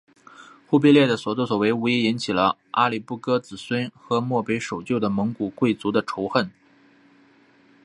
[0.65, 6.49] 忽必烈的所做所为无疑引起了阿里不哥子孙和漠北守旧的蒙古贵族的仇恨。